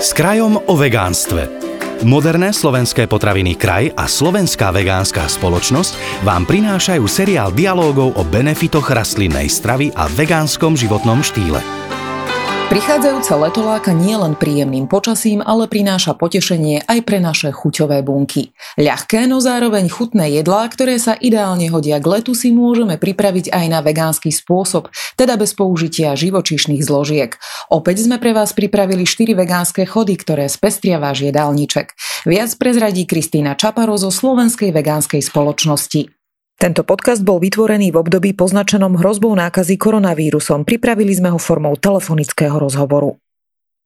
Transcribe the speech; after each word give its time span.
S 0.00 0.16
krajom 0.16 0.56
o 0.56 0.74
vegánstve. 0.80 1.60
Moderné 2.08 2.56
slovenské 2.56 3.04
potraviny 3.04 3.52
Kraj 3.52 3.92
a 3.92 4.08
Slovenská 4.08 4.72
vegánska 4.72 5.28
spoločnosť 5.28 6.24
vám 6.24 6.48
prinášajú 6.48 7.04
seriál 7.04 7.52
dialógov 7.52 8.16
o 8.16 8.24
benefitoch 8.24 8.88
rastlinnej 8.88 9.52
stravy 9.52 9.92
a 9.92 10.08
vegánskom 10.08 10.72
životnom 10.72 11.20
štýle. 11.20 11.60
Prichádzajúce 12.70 13.34
leto 13.34 13.66
láka 13.66 13.90
nie 13.90 14.14
len 14.14 14.38
príjemným 14.38 14.86
počasím, 14.86 15.42
ale 15.42 15.66
prináša 15.66 16.14
potešenie 16.14 16.86
aj 16.86 17.02
pre 17.02 17.18
naše 17.18 17.50
chuťové 17.50 17.98
bunky. 18.06 18.54
Ľahké, 18.78 19.26
no 19.26 19.42
zároveň 19.42 19.90
chutné 19.90 20.38
jedlá, 20.38 20.70
ktoré 20.70 20.94
sa 21.02 21.18
ideálne 21.18 21.66
hodia 21.66 21.98
k 21.98 22.06
letu, 22.06 22.30
si 22.30 22.54
môžeme 22.54 22.94
pripraviť 22.94 23.50
aj 23.50 23.66
na 23.66 23.82
vegánsky 23.82 24.30
spôsob, 24.30 24.86
teda 25.18 25.34
bez 25.34 25.50
použitia 25.58 26.14
živočíšnych 26.14 26.78
zložiek. 26.86 27.34
Opäť 27.70 28.02
sme 28.02 28.18
pre 28.18 28.34
vás 28.34 28.50
pripravili 28.50 29.06
4 29.06 29.30
vegánske 29.38 29.86
chody, 29.86 30.18
ktoré 30.18 30.50
spestria 30.50 30.98
váš 30.98 31.22
jedálniček. 31.30 31.94
Viac 32.26 32.58
prezradí 32.58 33.06
Kristýna 33.06 33.54
Čaparo 33.54 33.94
zo 33.94 34.10
Slovenskej 34.10 34.74
vegánskej 34.74 35.22
spoločnosti. 35.22 36.10
Tento 36.58 36.82
podcast 36.82 37.22
bol 37.22 37.38
vytvorený 37.38 37.94
v 37.94 38.02
období 38.02 38.34
poznačenom 38.34 38.98
hrozbou 38.98 39.30
nákazy 39.38 39.78
koronavírusom. 39.78 40.66
Pripravili 40.66 41.14
sme 41.14 41.30
ho 41.30 41.38
formou 41.38 41.78
telefonického 41.78 42.58
rozhovoru. 42.58 43.14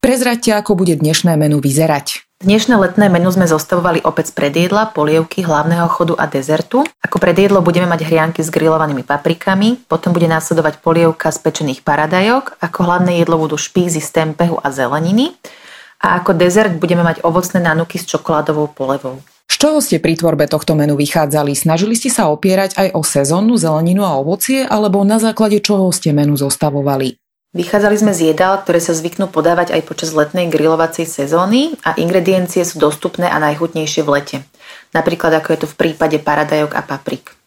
Prezraďte, 0.01 0.57
ako 0.57 0.81
bude 0.81 0.97
dnešné 0.97 1.37
menu 1.37 1.61
vyzerať. 1.61 2.25
Dnešné 2.45 2.77
letné 2.77 3.09
menu 3.09 3.33
sme 3.33 3.49
zostavovali 3.49 4.05
opäť 4.05 4.29
z 4.29 4.37
predjedla, 4.37 4.93
polievky, 4.93 5.41
hlavného 5.41 5.89
chodu 5.89 6.13
a 6.21 6.29
dezertu. 6.29 6.85
Ako 7.01 7.17
predjedlo 7.17 7.65
budeme 7.65 7.89
mať 7.89 8.05
hrianky 8.05 8.45
s 8.45 8.53
grillovanými 8.53 9.01
paprikami, 9.01 9.81
potom 9.89 10.13
bude 10.13 10.29
následovať 10.29 10.85
polievka 10.85 11.33
z 11.33 11.41
pečených 11.41 11.81
paradajok, 11.81 12.61
ako 12.61 12.79
hlavné 12.85 13.25
jedlo 13.25 13.41
budú 13.41 13.57
špízy 13.57 14.05
z 14.05 14.13
tempehu 14.13 14.61
a 14.61 14.69
zeleniny 14.69 15.33
a 16.05 16.21
ako 16.21 16.37
dezert 16.37 16.77
budeme 16.77 17.01
mať 17.01 17.25
ovocné 17.25 17.65
nanuky 17.65 17.97
s 17.97 18.05
čokoládovou 18.13 18.77
polevou. 18.77 19.25
Z 19.49 19.57
čoho 19.57 19.81
ste 19.81 19.97
pri 19.97 20.13
tvorbe 20.13 20.45
tohto 20.45 20.77
menu 20.77 21.01
vychádzali? 21.01 21.57
Snažili 21.57 21.97
ste 21.97 22.13
sa 22.13 22.29
opierať 22.29 22.77
aj 22.77 22.93
o 22.93 23.01
sezónnu 23.01 23.57
zeleninu 23.57 24.05
a 24.05 24.21
ovocie, 24.21 24.69
alebo 24.69 25.01
na 25.01 25.17
základe 25.17 25.65
čoho 25.65 25.89
ste 25.97 26.13
menu 26.13 26.37
zostavovali? 26.37 27.24
Vychádzali 27.55 27.95
sme 27.95 28.11
z 28.11 28.35
jedál, 28.35 28.59
ktoré 28.59 28.83
sa 28.83 28.99
zvyknú 28.99 29.31
podávať 29.31 29.79
aj 29.79 29.87
počas 29.87 30.11
letnej 30.11 30.51
grilovacej 30.51 31.07
sezóny 31.07 31.79
a 31.87 31.95
ingrediencie 31.95 32.67
sú 32.67 32.83
dostupné 32.83 33.31
a 33.31 33.39
najchutnejšie 33.39 34.03
v 34.03 34.11
lete. 34.11 34.37
Napríklad 34.91 35.39
ako 35.39 35.55
je 35.55 35.59
to 35.63 35.71
v 35.71 35.79
prípade 35.79 36.19
paradajok 36.19 36.75
a 36.75 36.83
paprik. 36.83 37.44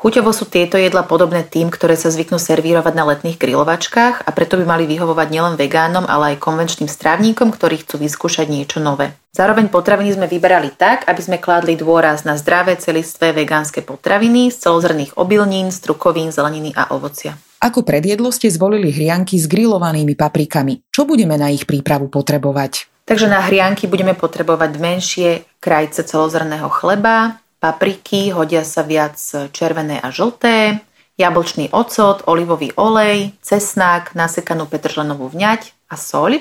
Chuťovo 0.00 0.32
sú 0.32 0.48
tieto 0.48 0.80
jedla 0.80 1.04
podobné 1.04 1.44
tým, 1.44 1.68
ktoré 1.68 1.92
sa 1.92 2.08
zvyknú 2.08 2.40
servírovať 2.40 2.96
na 2.96 3.04
letných 3.04 3.36
grilovačkách 3.36 4.24
a 4.24 4.30
preto 4.32 4.56
by 4.56 4.64
mali 4.64 4.88
vyhovovať 4.88 5.28
nielen 5.28 5.60
vegánom, 5.60 6.08
ale 6.08 6.32
aj 6.32 6.40
konvenčným 6.40 6.88
strávníkom, 6.88 7.52
ktorí 7.52 7.84
chcú 7.84 8.00
vyskúšať 8.00 8.48
niečo 8.48 8.80
nové. 8.80 9.12
Zároveň 9.36 9.68
potraviny 9.68 10.16
sme 10.16 10.24
vyberali 10.24 10.72
tak, 10.72 11.04
aby 11.04 11.20
sme 11.20 11.36
kládli 11.36 11.76
dôraz 11.76 12.24
na 12.24 12.40
zdravé, 12.40 12.80
celistvé 12.80 13.36
vegánske 13.36 13.84
potraviny 13.84 14.48
z 14.48 14.56
celozrných 14.64 15.20
obilnín, 15.20 15.68
strukovín, 15.68 16.32
zeleniny 16.32 16.72
a 16.72 16.96
ovocia. 16.96 17.36
Ako 17.60 17.84
predjedlo 17.84 18.32
ste 18.32 18.48
zvolili 18.48 18.88
hrianky 18.88 19.36
s 19.36 19.44
grillovanými 19.44 20.16
paprikami. 20.16 20.80
Čo 20.88 21.04
budeme 21.04 21.36
na 21.36 21.52
ich 21.52 21.68
prípravu 21.68 22.08
potrebovať? 22.08 23.04
Takže 23.04 23.28
na 23.28 23.44
hrianky 23.44 23.84
budeme 23.84 24.16
potrebovať 24.16 24.80
menšie 24.80 25.44
krajce 25.60 26.08
celozrného 26.08 26.72
chleba, 26.72 27.36
papriky, 27.60 28.32
hodia 28.32 28.64
sa 28.64 28.80
viac 28.82 29.20
červené 29.52 30.00
a 30.00 30.08
žlté, 30.08 30.80
jablčný 31.20 31.68
ocot, 31.76 32.24
olivový 32.24 32.72
olej, 32.80 33.36
cesnák, 33.44 34.16
nasekanú 34.16 34.64
petržlenovú 34.64 35.28
vňať 35.28 35.76
a 35.92 36.00
soľ. 36.00 36.40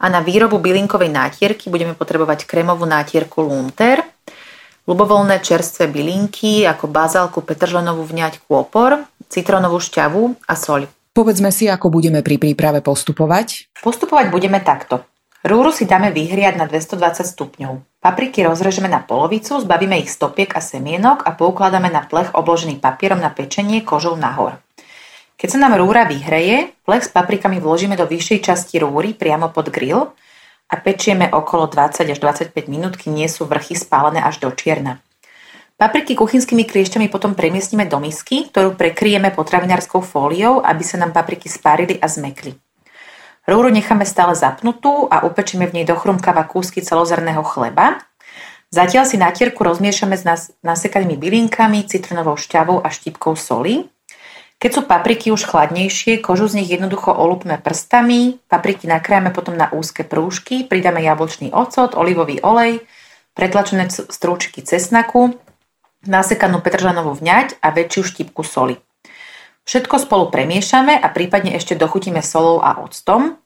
A 0.00 0.06
na 0.08 0.24
výrobu 0.24 0.56
bylinkovej 0.56 1.12
nátierky 1.12 1.68
budeme 1.68 1.92
potrebovať 1.92 2.48
kremovú 2.48 2.88
nátierku 2.88 3.44
Lunter, 3.44 4.00
ľubovoľné 4.88 5.44
čerstvé 5.44 5.92
bylinky 5.92 6.64
ako 6.64 6.88
bazálku, 6.88 7.44
petržlenovú 7.44 8.08
vňať, 8.08 8.40
kôpor, 8.48 9.04
citrónovú 9.28 9.76
šťavu 9.76 10.48
a 10.48 10.54
soľ. 10.56 10.88
Povedzme 11.12 11.50
si, 11.52 11.68
ako 11.68 11.92
budeme 11.92 12.24
pri 12.24 12.40
príprave 12.40 12.80
postupovať. 12.80 13.74
Postupovať 13.82 14.32
budeme 14.32 14.62
takto. 14.62 15.04
Rúru 15.42 15.74
si 15.74 15.84
dáme 15.84 16.14
vyhriať 16.14 16.54
na 16.56 16.64
220 16.70 17.26
stupňov. 17.26 17.97
Papriky 18.08 18.40
rozrežeme 18.40 18.88
na 18.88 19.04
polovicu, 19.04 19.60
zbavíme 19.60 20.00
ich 20.00 20.08
stopiek 20.08 20.48
a 20.56 20.64
semienok 20.64 21.28
a 21.28 21.36
poukladáme 21.36 21.92
na 21.92 22.08
plech 22.08 22.32
obložený 22.32 22.80
papierom 22.80 23.20
na 23.20 23.28
pečenie 23.28 23.84
kožou 23.84 24.16
nahor. 24.16 24.56
Keď 25.36 25.48
sa 25.52 25.60
nám 25.60 25.76
rúra 25.76 26.08
vyhreje, 26.08 26.72
plech 26.88 27.04
s 27.04 27.12
paprikami 27.12 27.60
vložíme 27.60 28.00
do 28.00 28.08
vyššej 28.08 28.48
časti 28.48 28.80
rúry 28.80 29.12
priamo 29.12 29.52
pod 29.52 29.68
grill 29.68 30.16
a 30.72 30.74
pečieme 30.80 31.28
okolo 31.28 31.68
20 31.68 32.08
až 32.08 32.16
25 32.16 32.56
minút, 32.72 32.96
kým 32.96 33.12
nie 33.12 33.28
sú 33.28 33.44
vrchy 33.44 33.76
spálené 33.76 34.24
až 34.24 34.40
do 34.40 34.48
čierna. 34.56 35.04
Papriky 35.76 36.16
kuchynskými 36.16 36.64
kliešťami 36.64 37.12
potom 37.12 37.36
premiestnime 37.36 37.84
do 37.84 38.00
misky, 38.00 38.48
ktorú 38.48 38.72
prekryjeme 38.72 39.36
potravinárskou 39.36 40.00
fóliou, 40.00 40.64
aby 40.64 40.80
sa 40.80 40.96
nám 40.96 41.12
papriky 41.12 41.52
spárili 41.52 42.00
a 42.00 42.08
zmekli. 42.08 42.56
Rúru 43.48 43.72
necháme 43.72 44.04
stále 44.04 44.36
zapnutú 44.36 45.08
a 45.08 45.24
upečíme 45.24 45.64
v 45.64 45.80
nej 45.80 45.86
do 45.88 45.96
chrumkava 45.96 46.44
kúsky 46.44 46.84
celozrného 46.84 47.40
chleba. 47.48 48.04
Zatiaľ 48.68 49.08
si 49.08 49.16
natierku 49.16 49.64
rozmiešame 49.64 50.20
s 50.20 50.52
nasekanými 50.60 51.16
bylinkami, 51.16 51.88
citronovou 51.88 52.36
šťavou 52.36 52.84
a 52.84 52.92
štipkou 52.92 53.32
soli. 53.40 53.88
Keď 54.60 54.70
sú 54.74 54.80
papriky 54.84 55.32
už 55.32 55.48
chladnejšie, 55.48 56.20
kožu 56.20 56.44
z 56.44 56.60
nich 56.60 56.68
jednoducho 56.68 57.08
olúpme 57.08 57.56
prstami, 57.56 58.36
papriky 58.52 58.84
nakrájame 58.84 59.32
potom 59.32 59.56
na 59.56 59.72
úzke 59.72 60.04
prúžky, 60.04 60.68
pridáme 60.68 61.00
jablčný 61.00 61.48
ocot, 61.48 61.96
olivový 61.96 62.44
olej, 62.44 62.84
pretlačené 63.32 63.88
strúčiky 63.88 64.60
cesnaku, 64.60 65.40
nasekanú 66.04 66.60
petržanovú 66.60 67.16
vňať 67.16 67.64
a 67.64 67.72
väčšiu 67.72 68.02
štipku 68.12 68.44
soli. 68.44 68.76
Všetko 69.68 70.00
spolu 70.00 70.32
premiešame 70.32 70.96
a 70.96 71.12
prípadne 71.12 71.52
ešte 71.52 71.76
dochutíme 71.76 72.24
solou 72.24 72.64
a 72.64 72.80
octom. 72.80 73.36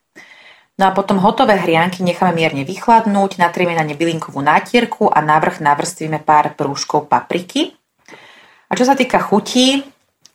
No 0.78 0.84
a 0.86 0.94
potom 0.94 1.18
hotové 1.18 1.58
hrianky 1.58 2.06
necháme 2.06 2.38
mierne 2.38 2.62
vychladnúť, 2.62 3.42
natrieme 3.42 3.74
na 3.74 3.82
ne 3.82 3.98
bylinkovú 3.98 4.38
nátierku 4.38 5.10
a 5.10 5.18
navrch 5.18 5.58
navrstvíme 5.58 6.22
pár 6.22 6.54
prúžkov 6.54 7.10
papriky. 7.10 7.74
A 8.70 8.78
čo 8.78 8.86
sa 8.86 8.94
týka 8.94 9.18
chutí, 9.18 9.82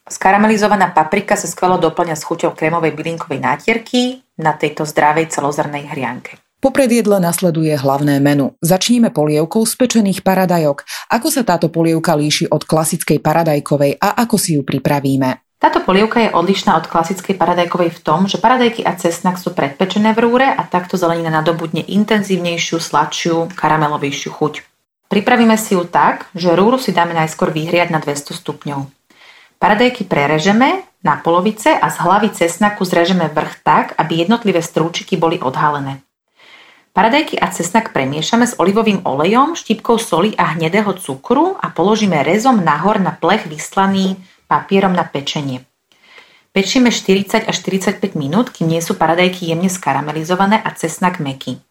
skaramelizovaná 0.03 0.91
paprika 0.91 1.39
sa 1.39 1.47
skvelo 1.47 1.79
doplňa 1.79 2.19
s 2.19 2.27
chuťou 2.27 2.51
krémovej 2.51 2.91
bylinkovej 2.91 3.39
nátierky 3.39 4.19
na 4.43 4.59
tejto 4.59 4.83
zdravej 4.83 5.31
celozrnej 5.31 5.87
hrianke. 5.87 6.35
Po 6.59 6.75
predjedle 6.75 7.23
nasleduje 7.23 7.71
hlavné 7.79 8.19
menu. 8.19 8.59
Začníme 8.59 9.15
polievkou 9.15 9.63
z 9.63 9.73
pečených 9.79 10.19
paradajok. 10.19 10.83
Ako 11.15 11.31
sa 11.31 11.47
táto 11.47 11.71
polievka 11.71 12.11
líši 12.19 12.51
od 12.51 12.67
klasickej 12.67 13.23
paradajkovej 13.23 14.03
a 14.03 14.19
ako 14.19 14.35
si 14.35 14.59
ju 14.59 14.67
pripravíme? 14.67 15.46
Táto 15.57 15.81
polievka 15.81 16.21
je 16.21 16.29
odlišná 16.29 16.77
od 16.77 16.85
klasickej 16.85 17.33
paradajkovej 17.33 17.89
v 17.89 17.99
tom, 18.05 18.29
že 18.29 18.37
paradajky 18.37 18.85
a 18.85 18.93
cesnak 18.93 19.41
sú 19.41 19.57
predpečené 19.57 20.13
v 20.13 20.21
rúre 20.21 20.45
a 20.45 20.61
takto 20.61 21.01
zelenina 21.01 21.33
nadobudne 21.33 21.81
intenzívnejšiu, 21.81 22.77
sladšiu, 22.77 23.57
karamelovejšiu 23.57 24.29
chuť. 24.37 24.53
Pripravíme 25.09 25.57
si 25.57 25.73
ju 25.73 25.81
tak, 25.89 26.29
že 26.37 26.53
rúru 26.53 26.77
si 26.77 26.93
dáme 26.93 27.17
najskôr 27.17 27.49
vyhriať 27.49 27.89
na 27.89 27.97
200 27.97 28.37
stupňov. 28.37 28.85
Paradajky 29.57 30.05
prerežeme 30.05 30.85
na 31.01 31.17
polovice 31.17 31.73
a 31.73 31.89
z 31.89 31.97
hlavy 32.05 32.29
cesnaku 32.37 32.85
zrežeme 32.85 33.25
vrch 33.25 33.65
tak, 33.65 33.85
aby 33.97 34.21
jednotlivé 34.21 34.61
strúčiky 34.61 35.17
boli 35.17 35.41
odhalené. 35.41 36.05
Paradajky 36.93 37.41
a 37.41 37.49
cesnak 37.49 37.97
premiešame 37.97 38.45
s 38.45 38.57
olivovým 38.61 39.01
olejom, 39.05 39.57
štipkou 39.57 39.97
soli 39.97 40.37
a 40.37 40.53
hnedého 40.53 40.93
cukru 41.01 41.57
a 41.57 41.73
položíme 41.73 42.21
rezom 42.21 42.61
nahor 42.61 43.01
na 43.01 43.17
plech 43.17 43.49
vyslaný 43.49 44.21
papierom 44.47 44.95
na 44.95 45.03
pečenie. 45.03 45.67
Pečíme 46.55 46.89
40 46.89 47.45
až 47.45 47.55
45 47.61 48.17
minút, 48.17 48.49
kým 48.49 48.71
nie 48.71 48.81
sú 48.81 48.97
paradajky 48.97 49.45
jemne 49.45 49.69
skaramelizované 49.69 50.57
a 50.57 50.73
cesnak 50.73 51.21
meký. 51.21 51.61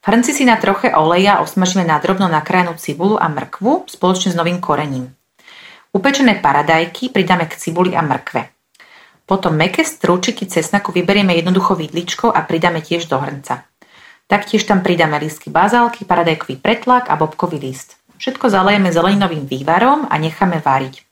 V 0.00 0.04
hrnci 0.04 0.32
si 0.36 0.44
na 0.44 0.60
troche 0.60 0.92
oleja 0.92 1.40
osmažíme 1.40 1.88
na 1.88 1.96
drobno 1.96 2.28
nakrájanú 2.28 2.76
cibulu 2.76 3.16
a 3.16 3.28
mrkvu 3.32 3.88
spoločne 3.88 4.32
s 4.32 4.36
novým 4.36 4.60
korením. 4.60 5.12
Upečené 5.92 6.36
paradajky 6.40 7.08
pridáme 7.12 7.48
k 7.48 7.56
cibuli 7.56 7.96
a 7.96 8.04
mrkve. 8.04 8.48
Potom 9.28 9.54
meké 9.54 9.84
strúčiky 9.84 10.48
cesnaku 10.48 10.92
vyberieme 10.92 11.36
jednoducho 11.36 11.76
vidličkou 11.76 12.32
a 12.32 12.42
pridáme 12.44 12.82
tiež 12.82 13.06
do 13.06 13.20
hrnca. 13.20 13.64
Taktiež 14.30 14.62
tam 14.64 14.80
pridáme 14.80 15.18
lístky 15.18 15.50
bazálky, 15.50 16.06
paradajkový 16.06 16.60
pretlak 16.62 17.10
a 17.10 17.18
bobkový 17.18 17.58
list. 17.58 17.98
Všetko 18.20 18.52
zalejeme 18.52 18.92
zeleninovým 18.92 19.48
vývarom 19.48 20.06
a 20.06 20.14
necháme 20.20 20.62
váriť. 20.62 21.09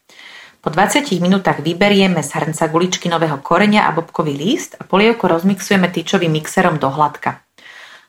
Po 0.69 0.77
20 0.77 1.25
minútach 1.25 1.65
vyberieme 1.65 2.21
z 2.21 2.29
hrnca 2.29 2.69
guličky 2.69 3.09
nového 3.09 3.41
korenia 3.41 3.89
a 3.89 3.91
bobkový 3.97 4.37
list 4.37 4.77
a 4.77 4.85
polievku 4.85 5.25
rozmixujeme 5.25 5.89
tyčovým 5.89 6.29
mixerom 6.29 6.77
do 6.77 6.93
hladka. 6.93 7.41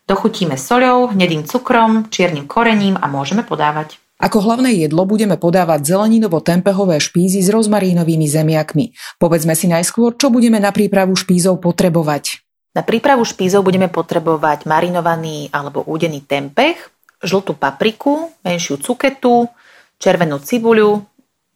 Dochutíme 0.03 0.59
soľou, 0.59 1.15
hnedým 1.15 1.47
cukrom, 1.47 2.11
čiernym 2.11 2.51
korením 2.51 2.99
a 2.99 3.07
môžeme 3.07 3.47
podávať. 3.47 3.95
Ako 4.19 4.43
hlavné 4.43 4.75
jedlo 4.75 5.07
budeme 5.07 5.39
podávať 5.39 5.87
zeleninovo-tempehové 5.87 6.99
špízy 6.99 7.39
s 7.39 7.47
rozmarínovými 7.47 8.27
zemiakmi. 8.27 8.91
Povedzme 9.23 9.55
si 9.55 9.71
najskôr, 9.71 10.19
čo 10.19 10.27
budeme 10.27 10.59
na 10.59 10.75
prípravu 10.75 11.15
špízov 11.15 11.63
potrebovať. 11.63 12.43
Na 12.75 12.83
prípravu 12.83 13.23
špízov 13.23 13.63
budeme 13.63 13.87
potrebovať 13.87 14.67
marinovaný 14.67 15.47
alebo 15.55 15.87
údený 15.87 16.27
tempeh, 16.27 16.75
žltú 17.23 17.55
papriku, 17.55 18.35
menšiu 18.43 18.83
cuketu, 18.83 19.47
červenú 19.95 20.43
cibuľu, 20.43 21.07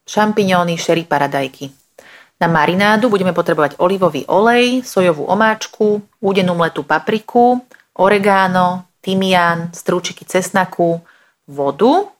šampiňóny, 0.07 0.75
šery, 0.75 1.03
paradajky. 1.07 1.71
Na 2.41 2.51
marinádu 2.51 3.07
budeme 3.07 3.31
potrebovať 3.31 3.79
olivový 3.79 4.27
olej, 4.27 4.83
sojovú 4.83 5.23
omáčku, 5.31 6.03
údenú 6.19 6.59
mletú 6.59 6.83
papriku, 6.83 7.63
oregano, 7.95 8.89
tymián, 8.99 9.71
strúčiky 9.71 10.27
cesnaku, 10.27 10.99
vodu. 11.47 12.11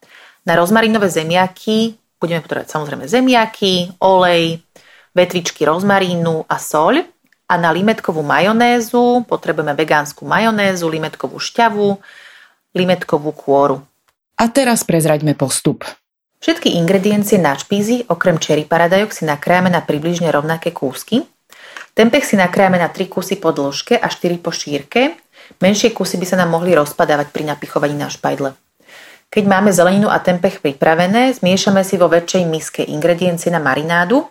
Na 0.47 0.55
rozmarinové 0.55 1.11
zemiaky 1.11 1.99
budeme 2.19 2.39
potrebovať 2.39 2.71
samozrejme 2.71 3.03
zemiaky, 3.03 3.99
olej, 3.99 4.63
vetvičky 5.11 5.67
rozmarínu 5.67 6.47
a 6.47 6.55
soľ. 6.55 7.03
A 7.51 7.59
na 7.59 7.75
limetkovú 7.75 8.23
majonézu 8.23 9.27
potrebujeme 9.27 9.75
vegánsku 9.75 10.23
majonézu, 10.23 10.87
limetkovú 10.87 11.37
šťavu, 11.37 11.99
limetkovú 12.73 13.29
kôru. 13.35 13.83
A 14.39 14.47
teraz 14.49 14.87
prezraďme 14.87 15.35
postup. 15.35 15.83
Všetky 16.43 16.75
ingrediencie 16.75 17.39
na 17.39 17.55
špízy, 17.55 18.03
okrem 18.11 18.35
cherry 18.35 18.67
paradajok, 18.67 19.15
si 19.15 19.23
nakrájame 19.23 19.71
na 19.71 19.79
približne 19.79 20.27
rovnaké 20.27 20.75
kúsky. 20.75 21.23
Tempeh 21.95 22.19
si 22.19 22.35
nakrájame 22.35 22.75
na 22.83 22.91
3 22.91 23.07
kusy 23.07 23.39
po 23.39 23.55
dĺžke 23.55 23.95
a 23.95 24.11
4 24.11 24.43
po 24.43 24.51
šírke. 24.51 25.15
Menšie 25.63 25.95
kusy 25.95 26.19
by 26.19 26.27
sa 26.27 26.35
nám 26.35 26.51
mohli 26.51 26.75
rozpadávať 26.75 27.31
pri 27.31 27.47
napichovaní 27.47 27.95
na 27.95 28.11
špajdle. 28.11 28.59
Keď 29.31 29.43
máme 29.47 29.71
zeleninu 29.71 30.11
a 30.11 30.19
tempeh 30.19 30.59
pripravené, 30.59 31.31
zmiešame 31.31 31.79
si 31.87 31.95
vo 31.95 32.11
väčšej 32.11 32.43
miske 32.43 32.83
ingrediencie 32.83 33.47
na 33.47 33.63
marinádu. 33.63 34.27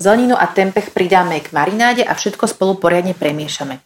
Zeleninu 0.00 0.40
a 0.40 0.48
tempeh 0.48 0.88
pridáme 0.88 1.36
k 1.44 1.52
marináde 1.52 2.00
a 2.00 2.16
všetko 2.16 2.48
spolu 2.48 2.80
poriadne 2.80 3.12
premiešame. 3.12 3.84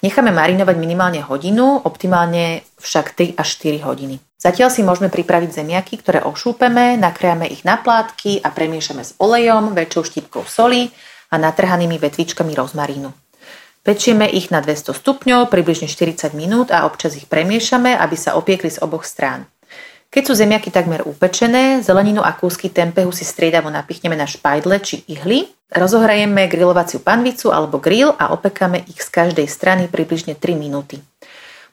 Necháme 0.00 0.32
marinovať 0.32 0.76
minimálne 0.80 1.20
hodinu, 1.20 1.84
optimálne 1.84 2.64
však 2.80 3.36
3 3.36 3.36
až 3.36 3.48
4 3.60 3.84
hodiny. 3.84 4.16
Zatiaľ 4.40 4.72
si 4.72 4.80
môžeme 4.80 5.12
pripraviť 5.12 5.60
zemiaky, 5.60 6.00
ktoré 6.00 6.24
ošúpeme, 6.24 6.96
nakriame 6.96 7.44
ich 7.44 7.68
na 7.68 7.76
plátky 7.76 8.40
a 8.40 8.48
premiešame 8.48 9.04
s 9.04 9.12
olejom, 9.20 9.76
väčšou 9.76 10.08
štipkou 10.08 10.48
soli 10.48 10.88
a 11.28 11.36
natrhanými 11.36 12.00
vetvičkami 12.00 12.56
rozmarínu. 12.56 13.12
Pečieme 13.84 14.24
ich 14.24 14.48
na 14.48 14.64
200 14.64 14.96
stupňov 14.96 15.52
približne 15.52 15.84
40 15.84 16.32
minút 16.32 16.72
a 16.72 16.88
občas 16.88 17.20
ich 17.20 17.28
premiešame, 17.28 17.92
aby 17.92 18.16
sa 18.16 18.40
opiekli 18.40 18.72
z 18.72 18.80
oboch 18.80 19.04
strán. 19.04 19.44
Keď 20.08 20.22
sú 20.26 20.32
zemiaky 20.32 20.72
takmer 20.72 21.04
upečené, 21.04 21.84
zeleninu 21.84 22.24
a 22.24 22.32
kúsky 22.32 22.72
tempehu 22.72 23.12
si 23.12 23.28
striedavo 23.28 23.68
napichneme 23.68 24.16
na 24.16 24.24
špajdle 24.24 24.80
či 24.80 25.04
ihly, 25.12 25.44
rozohrajeme 25.72 26.50
grilovaciu 26.50 27.00
panvicu 27.00 27.54
alebo 27.54 27.78
grill 27.78 28.12
a 28.14 28.34
opekáme 28.34 28.84
ich 28.90 29.00
z 29.00 29.08
každej 29.08 29.46
strany 29.46 29.86
približne 29.86 30.34
3 30.36 30.58
minúty. 30.58 30.98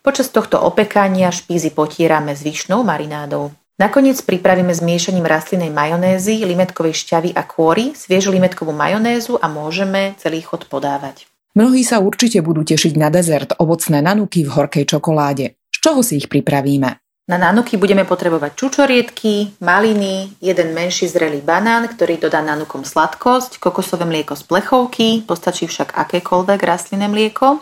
Počas 0.06 0.32
tohto 0.32 0.62
opekania 0.62 1.34
špízy 1.34 1.74
potierame 1.74 2.32
zvyšnou 2.32 2.86
marinádou. 2.86 3.52
Nakoniec 3.78 4.18
pripravíme 4.26 4.74
zmiešaním 4.74 5.30
rastlinnej 5.30 5.70
majonézy, 5.70 6.42
limetkovej 6.42 6.98
šťavy 6.98 7.30
a 7.38 7.46
kôry, 7.46 7.94
sviežu 7.94 8.34
limetkovú 8.34 8.74
majonézu 8.74 9.38
a 9.38 9.46
môžeme 9.46 10.18
celý 10.18 10.42
chod 10.42 10.66
podávať. 10.66 11.30
Mnohí 11.54 11.86
sa 11.86 12.02
určite 12.02 12.42
budú 12.42 12.66
tešiť 12.66 12.98
na 12.98 13.14
dezert 13.14 13.54
ovocné 13.62 14.02
nanuky 14.02 14.46
v 14.46 14.54
horkej 14.54 14.86
čokoláde. 14.86 15.58
Z 15.70 15.78
čoho 15.82 16.02
si 16.02 16.18
ich 16.18 16.30
pripravíme? 16.30 16.98
Na 17.28 17.36
nanuky 17.36 17.76
budeme 17.76 18.08
potrebovať 18.08 18.56
čučoriedky, 18.56 19.60
maliny, 19.60 20.32
jeden 20.40 20.72
menší 20.72 21.12
zrelý 21.12 21.44
banán, 21.44 21.92
ktorý 21.92 22.24
dodá 22.24 22.40
nanukom 22.40 22.88
sladkosť, 22.88 23.60
kokosové 23.60 24.08
mlieko 24.08 24.32
z 24.40 24.48
plechovky, 24.48 25.28
postačí 25.28 25.68
však 25.68 25.92
akékoľvek 25.92 26.60
rastlinné 26.64 27.12
mlieko, 27.12 27.60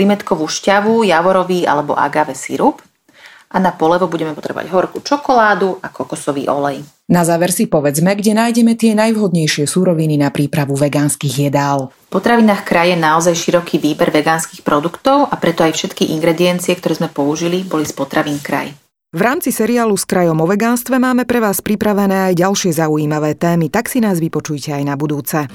limetkovú 0.00 0.48
šťavu, 0.48 1.04
javorový 1.04 1.68
alebo 1.68 1.92
agave 1.92 2.32
sirup 2.32 2.80
a 3.52 3.60
na 3.60 3.76
polevo 3.76 4.08
budeme 4.08 4.32
potrebovať 4.32 4.72
horkú 4.72 5.04
čokoládu 5.04 5.84
a 5.84 5.92
kokosový 5.92 6.48
olej. 6.48 6.80
Na 7.08 7.24
záver 7.24 7.48
si 7.56 7.64
povedzme, 7.64 8.12
kde 8.12 8.36
nájdeme 8.36 8.76
tie 8.76 8.92
najvhodnejšie 8.92 9.64
súroviny 9.64 10.20
na 10.20 10.28
prípravu 10.28 10.76
vegánskych 10.76 11.48
jedál. 11.48 11.88
V 12.12 12.20
potravinách 12.20 12.68
kraje 12.68 13.00
naozaj 13.00 13.32
široký 13.32 13.80
výber 13.80 14.12
vegánskych 14.12 14.60
produktov 14.60 15.24
a 15.24 15.34
preto 15.40 15.64
aj 15.64 15.72
všetky 15.72 16.12
ingrediencie, 16.12 16.76
ktoré 16.76 17.00
sme 17.00 17.08
použili, 17.08 17.64
boli 17.64 17.88
z 17.88 17.96
potravín 17.96 18.36
kraj. 18.44 18.76
V 19.08 19.24
rámci 19.24 19.48
seriálu 19.56 19.96
s 19.96 20.04
krajom 20.04 20.36
o 20.36 20.44
vegánstve 20.44 21.00
máme 21.00 21.24
pre 21.24 21.40
vás 21.40 21.64
pripravené 21.64 22.28
aj 22.28 22.44
ďalšie 22.44 22.76
zaujímavé 22.76 23.40
témy, 23.40 23.72
tak 23.72 23.88
si 23.88 24.04
nás 24.04 24.20
vypočujte 24.20 24.76
aj 24.76 24.84
na 24.84 24.92
budúce. 24.92 25.48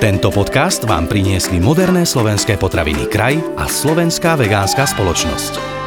Tento 0.00 0.32
podcast 0.32 0.88
vám 0.88 1.12
priniesli 1.12 1.60
moderné 1.60 2.08
slovenské 2.08 2.56
potraviny 2.56 3.04
kraj 3.12 3.36
a 3.60 3.68
Slovenská 3.68 4.40
vegánska 4.40 4.88
spoločnosť. 4.88 5.81